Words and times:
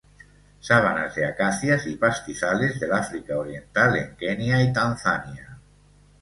Sabanas 0.59 1.13
de 1.13 1.27
acacias 1.27 1.85
y 1.85 1.95
pastizales 1.95 2.79
del 2.79 2.91
África 2.91 3.37
oriental 3.37 3.97
en 3.97 4.15
Kenia 4.15 4.63
y 4.63 4.73
Tanzania. 4.73 5.59